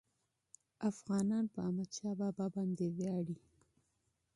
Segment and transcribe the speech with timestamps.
[0.89, 3.37] افغانان په احمدشاه بابا باندي ویاړي.